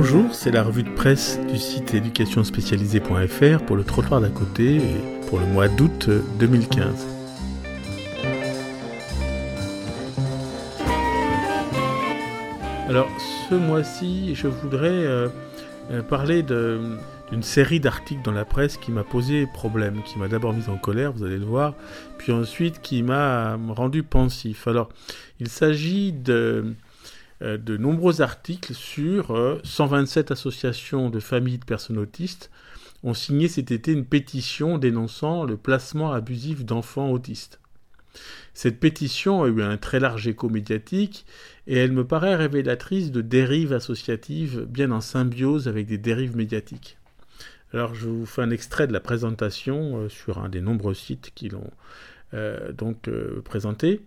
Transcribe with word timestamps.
Bonjour, 0.00 0.32
c'est 0.32 0.52
la 0.52 0.62
revue 0.62 0.84
de 0.84 0.90
presse 0.90 1.40
du 1.50 1.58
site 1.58 1.92
éducationspécialisée.fr 1.92 3.64
pour 3.66 3.74
le 3.74 3.82
trottoir 3.82 4.20
d'à 4.20 4.28
côté 4.28 4.76
et 4.76 5.26
pour 5.28 5.40
le 5.40 5.46
mois 5.46 5.66
d'août 5.66 6.08
2015. 6.38 7.04
Alors 12.88 13.08
ce 13.50 13.56
mois-ci, 13.56 14.36
je 14.36 14.46
voudrais 14.46 14.86
euh, 14.88 15.28
euh, 15.90 16.02
parler 16.02 16.44
d'une 16.44 17.42
série 17.42 17.80
d'articles 17.80 18.22
dans 18.22 18.30
la 18.30 18.44
presse 18.44 18.76
qui 18.76 18.92
m'a 18.92 19.02
posé 19.02 19.48
problème, 19.52 20.02
qui 20.04 20.16
m'a 20.20 20.28
d'abord 20.28 20.52
mis 20.52 20.68
en 20.68 20.76
colère, 20.76 21.10
vous 21.10 21.24
allez 21.24 21.38
le 21.38 21.44
voir, 21.44 21.74
puis 22.18 22.30
ensuite 22.30 22.80
qui 22.80 23.02
m'a 23.02 23.58
rendu 23.70 24.04
pensif. 24.04 24.68
Alors, 24.68 24.90
il 25.40 25.48
s'agit 25.48 26.12
de 26.12 26.32
euh, 26.32 26.72
de 27.40 27.76
nombreux 27.76 28.20
articles 28.20 28.74
sur 28.74 29.60
127 29.62 30.30
euh, 30.30 30.34
associations 30.34 31.10
de 31.10 31.20
familles 31.20 31.58
de 31.58 31.64
personnes 31.64 31.98
autistes 31.98 32.50
ont 33.04 33.14
signé 33.14 33.46
cet 33.46 33.70
été 33.70 33.92
une 33.92 34.04
pétition 34.04 34.76
dénonçant 34.76 35.44
le 35.44 35.56
placement 35.56 36.12
abusif 36.12 36.64
d'enfants 36.64 37.10
autistes. 37.10 37.60
Cette 38.54 38.80
pétition 38.80 39.44
a 39.44 39.48
eu 39.48 39.62
un 39.62 39.76
très 39.76 40.00
large 40.00 40.26
écho 40.26 40.48
médiatique 40.48 41.24
et 41.68 41.76
elle 41.76 41.92
me 41.92 42.04
paraît 42.04 42.34
révélatrice 42.34 43.12
de 43.12 43.20
dérives 43.20 43.72
associatives 43.72 44.66
bien 44.68 44.90
en 44.90 45.00
symbiose 45.00 45.68
avec 45.68 45.86
des 45.86 45.98
dérives 45.98 46.36
médiatiques. 46.36 46.98
Alors 47.72 47.94
je 47.94 48.08
vous 48.08 48.26
fais 48.26 48.42
un 48.42 48.50
extrait 48.50 48.88
de 48.88 48.92
la 48.92 49.00
présentation 49.00 49.98
euh, 49.98 50.08
sur 50.08 50.38
un 50.38 50.48
des 50.48 50.60
nombreux 50.60 50.94
sites 50.94 51.30
qui 51.34 51.50
l'ont 51.50 51.70
donc 52.76 53.08
présenté. 53.42 54.02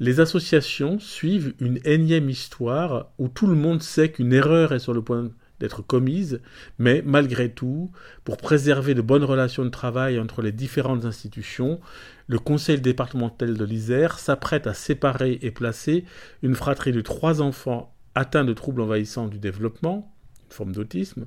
Les 0.00 0.20
associations 0.20 1.00
suivent 1.00 1.54
une 1.58 1.80
énième 1.84 2.30
histoire 2.30 3.10
où 3.18 3.28
tout 3.28 3.48
le 3.48 3.56
monde 3.56 3.82
sait 3.82 4.10
qu'une 4.10 4.32
erreur 4.32 4.72
est 4.72 4.78
sur 4.78 4.94
le 4.94 5.02
point 5.02 5.30
d'être 5.58 5.82
commise, 5.82 6.40
mais 6.78 7.02
malgré 7.04 7.50
tout, 7.50 7.90
pour 8.22 8.36
préserver 8.36 8.94
de 8.94 9.02
bonnes 9.02 9.24
relations 9.24 9.64
de 9.64 9.70
travail 9.70 10.20
entre 10.20 10.40
les 10.40 10.52
différentes 10.52 11.04
institutions, 11.04 11.80
le 12.28 12.38
conseil 12.38 12.80
départemental 12.80 13.56
de 13.56 13.64
l'Isère 13.64 14.20
s'apprête 14.20 14.68
à 14.68 14.74
séparer 14.74 15.40
et 15.42 15.50
placer 15.50 16.04
une 16.42 16.54
fratrie 16.54 16.92
de 16.92 17.00
trois 17.00 17.42
enfants 17.42 17.92
atteints 18.14 18.44
de 18.44 18.52
troubles 18.52 18.82
envahissants 18.82 19.26
du 19.26 19.40
développement, 19.40 20.14
une 20.46 20.52
forme 20.52 20.72
d'autisme, 20.72 21.26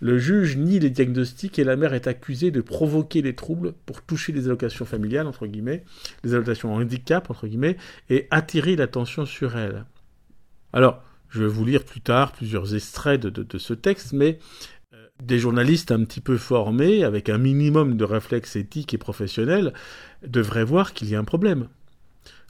le 0.00 0.18
juge 0.18 0.56
nie 0.56 0.78
les 0.78 0.90
diagnostics 0.90 1.58
et 1.58 1.64
la 1.64 1.76
mère 1.76 1.94
est 1.94 2.06
accusée 2.06 2.50
de 2.50 2.62
provoquer 2.62 3.20
les 3.22 3.34
troubles 3.34 3.74
pour 3.84 4.02
toucher 4.02 4.32
les 4.32 4.46
allocations 4.46 4.86
familiales, 4.86 5.26
entre 5.26 5.46
guillemets, 5.46 5.84
les 6.24 6.34
allocations 6.34 6.74
handicap, 6.74 7.30
entre 7.30 7.46
guillemets, 7.46 7.76
et 8.08 8.26
attirer 8.30 8.76
l'attention 8.76 9.26
sur 9.26 9.56
elle. 9.56 9.84
Alors, 10.72 11.02
je 11.28 11.42
vais 11.42 11.48
vous 11.48 11.64
lire 11.64 11.84
plus 11.84 12.00
tard 12.00 12.32
plusieurs 12.32 12.74
extraits 12.74 13.20
de, 13.20 13.58
ce 13.58 13.74
texte, 13.74 14.14
mais 14.14 14.38
euh, 14.94 15.06
des 15.22 15.38
journalistes 15.38 15.92
un 15.92 16.02
petit 16.04 16.20
peu 16.20 16.38
formés, 16.38 17.04
avec 17.04 17.28
un 17.28 17.38
minimum 17.38 17.96
de 17.96 18.04
réflexes 18.04 18.56
éthiques 18.56 18.94
et 18.94 18.98
professionnels, 18.98 19.74
devraient 20.26 20.64
voir 20.64 20.94
qu'il 20.94 21.10
y 21.10 21.14
a 21.14 21.18
un 21.18 21.24
problème. 21.24 21.68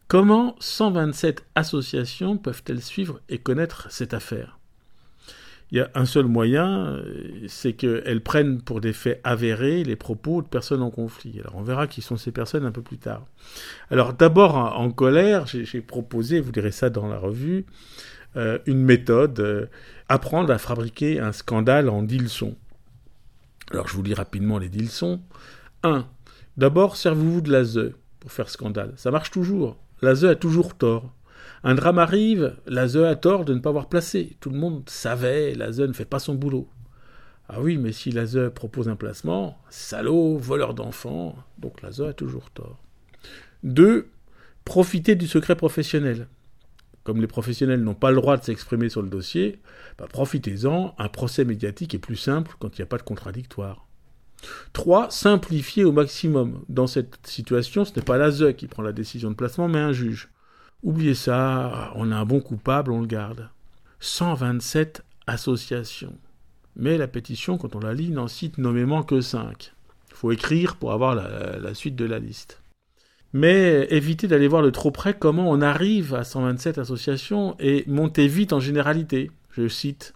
Comment 0.07 0.57
127 0.61 1.45
associations 1.57 2.37
peuvent-elles 2.37 2.83
suivre 2.83 3.21
et 3.29 3.39
connaître 3.39 3.91
cette 3.91 4.15
affaire? 4.15 4.60
Il 5.73 5.79
y 5.79 5.81
a 5.81 5.91
un 5.95 6.05
seul 6.05 6.27
moyen, 6.27 7.01
c'est 7.47 7.75
qu'elles 7.75 8.23
prennent 8.23 8.61
pour 8.61 8.81
des 8.81 8.93
faits 8.93 9.21
avérés 9.23 9.85
les 9.85 9.95
propos 9.95 10.43
de 10.43 10.49
personnes 10.49 10.83
en 10.83 10.91
conflit. 10.91 11.39
Alors 11.41 11.57
on 11.57 11.63
verra 11.63 11.87
qui 11.87 12.03
sont 12.03 12.17
ces 12.17 12.33
personnes 12.33 12.65
un 12.65 12.73
peu 12.73 12.83
plus 12.83 12.99
tard. 12.99 13.25
Alors 13.91 14.13
d'abord 14.13 14.57
en 14.57 14.91
colère, 14.91 15.47
j'ai 15.47 15.81
proposé, 15.81 16.41
vous 16.41 16.51
direz 16.51 16.73
ça 16.73 16.91
dans 16.91 17.07
la 17.07 17.19
revue, 17.19 17.67
euh, 18.37 18.59
une 18.67 18.83
méthode, 18.83 19.41
euh, 19.41 19.67
apprendre 20.09 20.53
à 20.53 20.59
fabriquer 20.59 21.21
un 21.21 21.33
scandale 21.33 21.89
en 21.89 22.03
dix. 22.03 22.45
Alors 23.71 23.89
je 23.89 23.95
vous 23.95 24.03
lis 24.03 24.15
rapidement 24.15 24.59
les 24.59 24.69
dix 24.69 24.83
leçons. 24.83 25.21
1. 25.83 26.07
D'abord, 26.57 26.97
servez-vous 26.97 27.41
de 27.41 27.51
l'ASE 27.51 27.93
pour 28.19 28.33
faire 28.33 28.49
scandale. 28.49 28.93
Ça 28.97 29.11
marche 29.11 29.31
toujours. 29.31 29.77
L'ASE 30.03 30.25
a 30.25 30.35
toujours 30.35 30.77
tort. 30.77 31.13
Un 31.63 31.75
drame 31.75 31.99
arrive, 31.99 32.57
la 32.67 32.89
ZE 32.89 33.05
a 33.05 33.17
tort 33.17 33.45
de 33.45 33.53
ne 33.53 33.61
pas 33.61 33.69
avoir 33.69 33.89
placé. 33.89 34.37
Tout 34.41 34.51
le 34.51 34.59
monde 34.59 34.89
savait, 34.89 35.55
la 35.55 35.73
ZE 35.73 35.83
ne 35.83 35.93
fait 35.93 36.07
pas 36.07 36.19
son 36.19 36.35
boulot. 36.35 36.69
Ah 37.49 37.61
oui, 37.61 37.77
mais 37.77 37.93
si 37.93 38.11
la 38.13 38.25
ZE 38.25 38.49
propose 38.49 38.89
un 38.89 38.97
placement, 38.97 39.59
salaud, 39.69 40.39
voleur 40.39 40.73
d'enfants, 40.73 41.37
donc 41.59 41.83
la 41.83 41.91
ZE 41.91 42.03
a 42.03 42.13
toujours 42.15 42.51
tort. 42.51 42.83
2. 43.65 44.09
Profiter 44.65 45.17
du 45.17 45.27
secret 45.27 45.57
professionnel. 45.57 46.29
Comme 47.03 47.21
les 47.21 47.27
professionnels 47.27 47.83
n'ont 47.83 47.95
pas 47.95 48.11
le 48.11 48.17
droit 48.17 48.37
de 48.37 48.45
s'exprimer 48.45 48.89
sur 48.89 49.03
le 49.03 49.09
dossier, 49.09 49.61
bah, 49.99 50.07
profitez-en, 50.09 50.95
un 50.97 51.09
procès 51.09 51.45
médiatique 51.45 51.95
est 51.95 51.99
plus 51.99 52.17
simple 52.17 52.55
quand 52.59 52.79
il 52.79 52.81
n'y 52.81 52.85
a 52.85 52.87
pas 52.87 52.99
de 52.99 53.03
contradictoire. 53.03 53.87
3. 54.73 55.11
Simplifier 55.11 55.85
au 55.85 55.93
maximum. 55.93 56.65
Dans 56.71 56.87
cette 56.87 57.19
situation, 57.27 57.85
ce 57.85 57.95
n'est 57.97 58.05
pas 58.05 58.17
la 58.17 58.31
ZE 58.31 58.53
qui 58.57 58.67
prend 58.67 58.83
la 58.83 58.93
décision 58.93 59.31
de 59.31 59.35
placement, 59.35 59.69
mais 59.69 59.79
un 59.79 59.93
juge. 59.93 60.31
Oubliez 60.83 61.15
ça, 61.15 61.93
on 61.95 62.11
a 62.11 62.17
un 62.17 62.25
bon 62.25 62.41
coupable, 62.41 62.93
on 62.93 63.01
le 63.01 63.07
garde. 63.07 63.49
127 64.01 65.05
associations. 65.27 66.17
Mais 66.77 66.97
la 66.97 67.07
pétition, 67.07 67.59
quand 67.59 67.77
on 67.77 67.81
la 67.81 67.93
lit, 67.93 68.11
n'en 68.11 68.29
cite 68.29 68.57
nommément 68.57 69.03
que 69.03 69.21
5. 69.21 69.73
Il 70.09 70.15
faut 70.15 70.33
écrire 70.33 70.77
pour 70.77 70.93
avoir 70.93 71.15
la, 71.15 71.59
la, 71.59 71.75
suite 71.75 71.97
de 71.97 72.07
la 72.07 72.19
liste. 72.19 72.63
Mais 73.33 73.87
évitez 73.91 74.27
d'aller 74.27 74.49
voir 74.49 74.63
de 74.63 74.71
trop 74.71 74.91
près 74.91 75.15
comment 75.15 75.51
on 75.51 75.61
arrive 75.61 76.15
à 76.15 76.25
127 76.25 76.79
associations 76.79 77.57
et 77.59 77.85
montez 77.87 78.27
vite 78.27 78.53
en 78.53 78.61
généralité. 78.61 79.31
Je 79.51 79.69
cite 79.69 80.15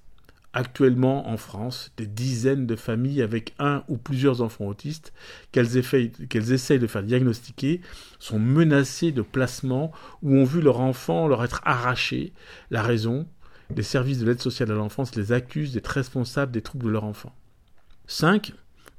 actuellement 0.54 1.28
en 1.28 1.36
France 1.36 1.92
des 1.96 2.06
dizaines 2.06 2.66
de 2.66 2.76
familles 2.76 3.20
avec 3.20 3.54
un 3.58 3.84
ou 3.88 3.98
plusieurs 3.98 4.40
enfants 4.40 4.66
autistes 4.66 5.12
qu'elles 5.52 5.76
essayent 5.76 6.78
de 6.78 6.86
faire 6.86 7.02
diagnostiquer 7.02 7.80
sont 8.20 8.38
menacées 8.38 9.12
de 9.12 9.22
placement 9.22 9.92
ou 10.22 10.36
ont 10.36 10.44
vu 10.44 10.62
leur 10.62 10.80
enfant 10.80 11.28
leur 11.28 11.44
être 11.44 11.60
arraché. 11.64 12.32
La 12.70 12.82
raison 12.82 13.26
Les 13.76 13.82
services 13.82 14.18
de 14.18 14.26
l'aide 14.26 14.40
sociale 14.40 14.70
à 14.70 14.74
l'enfance 14.74 15.16
les 15.16 15.32
accusent 15.32 15.72
d'être 15.72 15.88
responsables 15.88 16.52
des 16.52 16.62
troubles 16.62 16.86
de 16.86 16.90
leur 16.90 17.04
enfant. 17.04 17.34
5. 18.06 18.52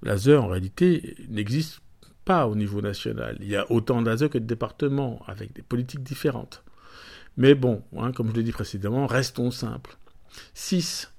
L'ASE 0.03 0.29
en 0.29 0.47
réalité 0.47 1.15
n'existe 1.29 1.79
pas 2.25 2.47
au 2.47 2.55
niveau 2.55 2.81
national. 2.81 3.37
Il 3.39 3.47
y 3.47 3.55
a 3.55 3.71
autant 3.71 4.01
d'ASE 4.01 4.27
que 4.29 4.39
de 4.39 4.45
départements 4.45 5.21
avec 5.27 5.53
des 5.53 5.61
politiques 5.61 6.03
différentes. 6.03 6.63
Mais 7.37 7.53
bon, 7.53 7.83
hein, 7.97 8.11
comme 8.11 8.29
je 8.31 8.35
l'ai 8.35 8.43
dit 8.43 8.51
précédemment, 8.51 9.07
restons 9.07 9.51
simples. 9.51 9.97
6. 10.53 11.11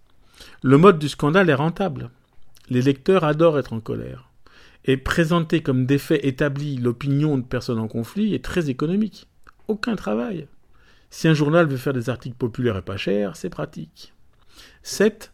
Le 0.63 0.79
mode 0.79 0.99
du 0.99 1.09
scandale 1.09 1.51
est 1.51 1.55
rentable. 1.55 2.11
Les 2.69 2.83
lecteurs 2.83 3.25
adorent 3.25 3.59
être 3.59 3.73
en 3.73 3.81
colère. 3.81 4.31
Et 4.85 4.97
présenter 4.97 5.63
comme 5.63 5.87
des 5.87 5.99
faits 5.99 6.25
établis 6.25 6.77
l'opinion 6.77 7.39
de 7.39 7.45
personnes 7.45 7.79
en 7.79 7.89
conflit 7.89 8.35
est 8.35 8.45
très 8.45 8.71
économique. 8.71 9.29
Aucun 9.69 9.97
travail. 9.97 10.47
Si 11.11 11.29
un 11.29 11.35
journal 11.35 11.67
veut 11.67 11.77
faire 11.77 11.93
des 11.93 12.11
articles 12.11 12.37
populaires 12.37 12.77
et 12.77 12.83
pas 12.83 12.97
chers, 12.97 13.37
c'est 13.37 13.51
pratique. 13.51 14.13
7. 14.83 15.33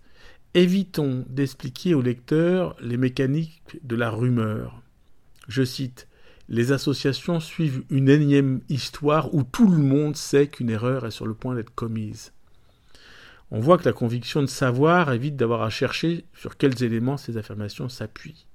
Évitons 0.54 1.24
d'expliquer 1.28 1.94
aux 1.94 2.02
lecteurs 2.02 2.76
les 2.80 2.96
mécaniques 2.96 3.78
de 3.82 3.96
la 3.96 4.10
rumeur. 4.10 4.82
Je 5.48 5.62
cite 5.64 6.08
Les 6.48 6.72
associations 6.72 7.40
suivent 7.40 7.84
une 7.90 8.08
énième 8.08 8.60
histoire 8.68 9.34
où 9.34 9.42
tout 9.42 9.70
le 9.70 9.78
monde 9.78 10.16
sait 10.16 10.48
qu'une 10.48 10.70
erreur 10.70 11.06
est 11.06 11.10
sur 11.10 11.26
le 11.26 11.34
point 11.34 11.54
d'être 11.54 11.74
commise 11.74 12.32
on 13.52 13.60
voit 13.60 13.76
que 13.76 13.84
la 13.84 13.92
conviction 13.92 14.40
de 14.40 14.46
savoir 14.46 15.12
évite 15.12 15.36
d'avoir 15.36 15.60
à 15.60 15.68
chercher 15.68 16.24
sur 16.34 16.56
quels 16.56 16.82
éléments 16.82 17.18
ces 17.18 17.36
affirmations 17.36 17.90
s'appuient. 17.90 18.46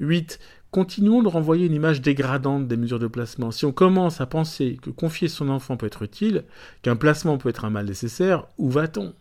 8. 0.00 0.38
Continuons 0.70 1.22
de 1.22 1.28
renvoyer 1.28 1.66
une 1.66 1.74
image 1.74 2.00
dégradante 2.00 2.66
des 2.68 2.78
mesures 2.78 2.98
de 2.98 3.06
placement. 3.06 3.50
Si 3.50 3.66
on 3.66 3.72
commence 3.72 4.22
à 4.22 4.26
penser 4.26 4.78
que 4.80 4.88
confier 4.88 5.28
son 5.28 5.50
enfant 5.50 5.76
peut 5.76 5.86
être 5.86 6.02
utile, 6.02 6.44
qu'un 6.80 6.96
placement 6.96 7.36
peut 7.36 7.50
être 7.50 7.66
un 7.66 7.70
mal 7.70 7.84
nécessaire, 7.84 8.46
où 8.56 8.70
va-t-on? 8.70 9.14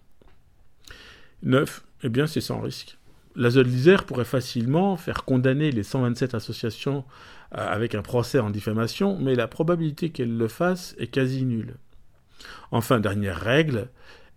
9. 1.44 1.84
Eh 2.04 2.10
bien, 2.10 2.26
c'est 2.26 2.42
sans 2.42 2.62
risque. 2.62 2.98
La 3.36 3.50
zone 3.50 3.68
l'Isère 3.68 4.06
pourrait 4.06 4.24
facilement 4.24 4.96
faire 4.96 5.26
condamner 5.26 5.72
les 5.72 5.84
127 5.84 6.34
associations 6.34 7.04
euh, 7.58 7.68
avec 7.68 7.94
un 7.94 8.02
procès 8.02 8.40
en 8.40 8.52
diffamation, 8.52 9.18
mais 9.20 9.36
la 9.36 9.50
probabilité 9.50 10.12
qu'elle 10.12 10.38
le 10.38 10.48
fasse 10.48 10.96
est 10.98 11.08
quasi 11.08 11.44
nulle. 11.44 11.76
Enfin, 12.72 13.02
dernière 13.02 13.40
règle, 13.40 13.90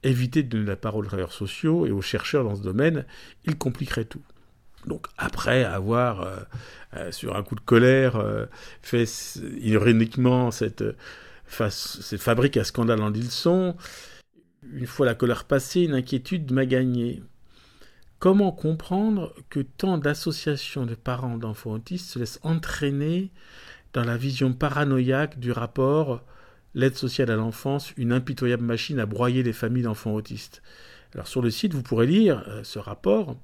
éviter 0.03 0.43
de 0.43 0.49
donner 0.49 0.67
la 0.67 0.77
parole 0.77 1.05
aux 1.05 1.09
travailleurs 1.09 1.33
sociaux 1.33 1.87
et 1.87 1.91
aux 1.91 2.03
chercheurs 2.03 2.45
dans 2.45 2.57
ce 2.57 2.63
domaine, 2.63 3.05
il 3.45 3.57
compliquerait 3.57 4.05
tout. 4.05 4.23
Donc 4.87 5.07
après 5.17 5.65
avoir, 5.65 6.23
euh, 6.23 6.37
euh, 6.97 7.13
sur 7.13 7.37
un 7.37 7.43
coup 7.43 7.55
de 7.55 7.61
colère, 7.61 8.17
euh, 8.17 8.47
fait 8.83 9.05
ironiquement 9.61 10.51
cette, 10.51 10.85
fabrique 11.47 12.57
à 12.57 12.65
scandale 12.65 13.03
en 13.03 13.13
sont, 13.29 13.77
une 14.73 14.87
fois 14.87 15.07
la 15.07 15.15
colère 15.15 15.45
passée, 15.45 15.83
une 15.83 15.95
inquiétude 15.95 16.53
m'a 16.53 16.67
gagné. 16.67 17.23
Comment 18.19 18.53
comprendre 18.53 19.35
que 19.49 19.61
tant 19.61 19.97
d'associations 19.97 20.85
de 20.85 20.95
parents 20.95 21.39
d'enfants 21.39 21.73
autistes 21.73 22.11
se 22.11 22.19
laissent 22.19 22.41
entraîner 22.43 23.31
dans 23.93 24.05
la 24.05 24.17
vision 24.17 24.53
paranoïaque 24.53 25.39
du 25.39 25.53
rapport 25.53 26.23
l'aide 26.75 26.97
sociale 26.97 27.31
à 27.31 27.37
l'enfance, 27.37 27.93
une 27.97 28.13
impitoyable 28.13 28.65
machine 28.65 29.01
à 29.01 29.07
broyer 29.07 29.43
les 29.43 29.53
familles 29.53 29.83
d'enfants 29.83 30.15
autistes. 30.15 30.63
Alors 31.15 31.27
sur 31.27 31.43
le 31.43 31.51
site, 31.51 31.75
vous 31.75 31.83
pourrez 31.83 32.07
lire 32.07 32.45
ce 32.63 32.79
rapport. 32.79 33.37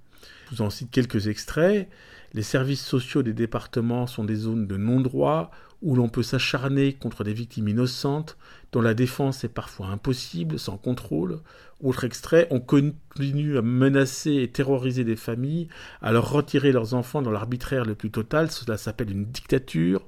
Je 0.51 0.57
vous 0.57 0.63
en 0.63 0.71
cite 0.71 0.91
quelques 0.91 1.29
extraits. 1.29 1.89
Les 2.35 2.43
services 2.43 2.85
sociaux 2.85 3.23
des 3.23 3.33
départements 3.33 4.07
sont 4.07 4.25
des 4.25 4.35
zones 4.35 4.67
de 4.67 4.77
non-droit 4.77 5.51
où 5.83 5.95
l'on 5.95 6.09
peut 6.09 6.23
s'acharner 6.23 6.95
contre 6.95 7.25
des 7.25 7.35
victimes 7.35 7.69
innocentes 7.69 8.37
dont 8.73 8.81
la 8.81 8.95
défense 8.95 9.45
est 9.45 9.49
parfois 9.49 9.89
impossible, 9.89 10.59
sans 10.59 10.79
contrôle. 10.79 11.41
Autre 11.83 12.05
extrait, 12.05 12.49
on 12.51 12.59
continue 12.59 13.59
à 13.59 13.63
menacer 13.63 14.33
et 14.37 14.51
terroriser 14.51 15.05
des 15.05 15.15
familles, 15.15 15.69
à 16.01 16.11
leur 16.11 16.31
retirer 16.31 16.73
leurs 16.73 16.95
enfants 16.95 17.23
dans 17.23 17.31
l'arbitraire 17.31 17.85
le 17.85 17.95
plus 17.95 18.11
total, 18.11 18.51
cela 18.51 18.79
s'appelle 18.79 19.11
une 19.11 19.27
dictature. 19.27 20.07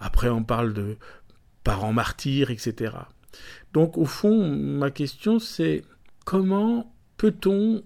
Après 0.00 0.28
on 0.28 0.44
parle 0.44 0.72
de 0.72 0.96
parents 1.68 1.92
martyrs, 1.92 2.50
etc. 2.50 2.94
Donc 3.74 3.98
au 3.98 4.06
fond, 4.06 4.56
ma 4.56 4.90
question 4.90 5.38
c'est 5.38 5.82
comment 6.24 6.90
peut-on 7.18 7.82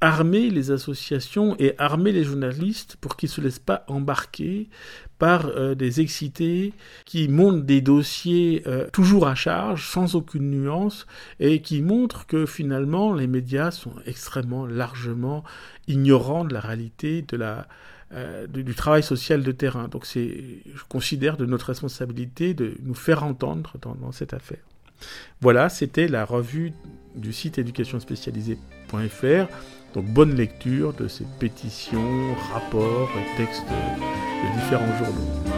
armer 0.00 0.48
les 0.48 0.70
associations 0.70 1.54
et 1.58 1.74
armer 1.76 2.12
les 2.12 2.24
journalistes 2.24 2.96
pour 3.02 3.16
qu'ils 3.16 3.28
ne 3.28 3.32
se 3.32 3.40
laissent 3.42 3.58
pas 3.58 3.84
embarquer 3.88 4.70
par 5.18 5.46
euh, 5.46 5.74
des 5.74 6.00
excités 6.00 6.72
qui 7.04 7.28
montent 7.28 7.66
des 7.66 7.82
dossiers 7.82 8.62
euh, 8.66 8.88
toujours 8.92 9.26
à 9.26 9.34
charge, 9.34 9.90
sans 9.90 10.14
aucune 10.14 10.50
nuance, 10.50 11.06
et 11.38 11.60
qui 11.60 11.82
montrent 11.82 12.24
que 12.26 12.46
finalement 12.46 13.12
les 13.12 13.26
médias 13.26 13.72
sont 13.72 13.96
extrêmement 14.06 14.64
largement 14.64 15.44
ignorants 15.86 16.46
de 16.46 16.54
la 16.54 16.60
réalité 16.60 17.22
de 17.22 17.36
la, 17.36 17.66
euh, 18.14 18.46
du 18.46 18.74
travail 18.74 19.02
social 19.02 19.42
de 19.42 19.52
terrain. 19.52 19.88
Donc 19.88 20.06
c'est, 20.06 20.62
je 20.74 20.82
considère 20.88 21.36
de 21.36 21.44
notre 21.44 21.66
responsabilité 21.66 22.54
de 22.54 22.74
nous 22.82 22.94
faire 22.94 23.22
entendre 23.22 23.74
dans, 23.82 24.12
cette 24.12 24.32
affaire. 24.32 24.62
Voilà, 25.40 25.68
c'était 25.68 26.08
la 26.08 26.24
revue 26.24 26.72
du 27.14 27.34
site 27.34 27.58
éducationspécialisée.fr. 27.58 29.46
Donc 29.94 30.06
bonne 30.06 30.34
lecture 30.34 30.94
de 30.94 31.06
ces 31.06 31.26
pétitions, 31.38 32.34
rapports 32.52 33.10
et 33.10 33.36
textes 33.36 33.66
de 33.68 34.54
différents 34.58 34.96
journaux. 34.98 35.57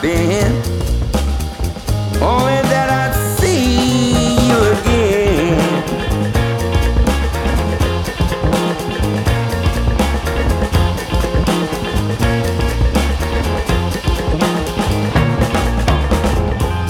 Been. 0.00 0.52
Only 2.22 2.62
that 2.70 2.88
I'd 2.88 3.14
see 3.40 4.36
you 4.46 4.58
again. 4.74 5.58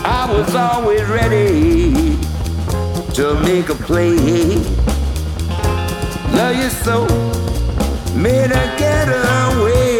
I 0.04 0.26
was 0.30 0.54
always 0.54 1.02
ready 1.04 2.18
to 3.14 3.40
make 3.40 3.70
a 3.70 3.74
play. 3.74 4.16
Love 6.34 6.56
you 6.56 6.68
so, 6.68 7.06
made 8.14 8.50
a 8.50 8.76
getaway. 8.76 9.97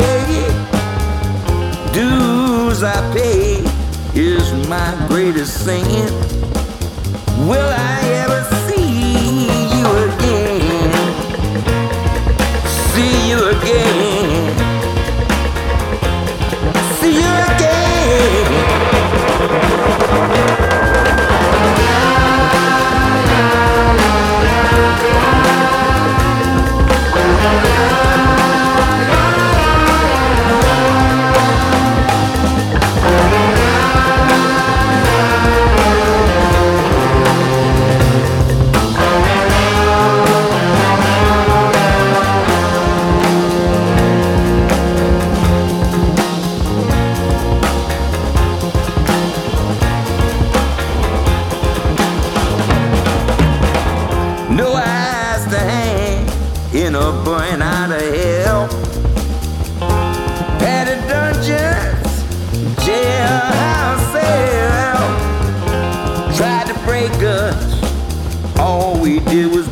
I 2.83 3.13
pay 3.13 3.63
is 4.15 4.69
my 4.69 5.07
greatest 5.09 5.65
sin. 5.65 5.85
Will 7.49 7.69
I 7.69 8.01
ever? 8.05 8.58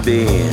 Being. 0.06 0.45